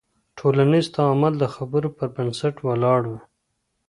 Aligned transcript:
ټولنیز 0.37 0.85
تعامل 0.95 1.33
د 1.39 1.43
خبرو 1.55 1.89
پر 1.97 2.07
بنسټ 2.15 2.55
ولاړ 2.67 3.01
وي. 3.11 3.21